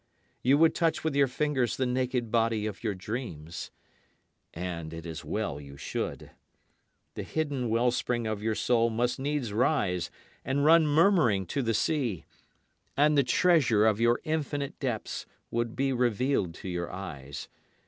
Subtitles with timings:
[0.41, 3.69] You would touch with your fingers the naked body of your dreams.
[4.51, 6.31] And it is well you should.
[7.13, 10.09] The hidden well spring of your soul must needs rise
[10.43, 12.25] and run murmuring to the sea;
[12.97, 17.47] And the treasure of your infinite depths would be revealed to your eyes.